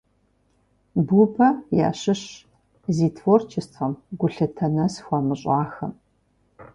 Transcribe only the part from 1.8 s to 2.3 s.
ящыщщ